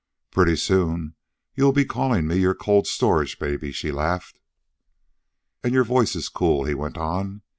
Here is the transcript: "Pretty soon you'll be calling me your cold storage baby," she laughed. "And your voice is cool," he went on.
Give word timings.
"Pretty 0.31 0.55
soon 0.55 1.13
you'll 1.53 1.73
be 1.73 1.85
calling 1.85 2.25
me 2.25 2.37
your 2.37 2.55
cold 2.55 2.87
storage 2.87 3.37
baby," 3.37 3.71
she 3.71 3.91
laughed. 3.91 4.39
"And 5.63 5.73
your 5.75 5.83
voice 5.83 6.15
is 6.15 6.27
cool," 6.27 6.63
he 6.65 6.73
went 6.73 6.97
on. 6.97 7.43